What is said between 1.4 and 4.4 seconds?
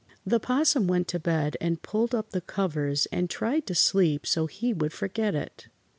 and pulled up the covers and tried to sleep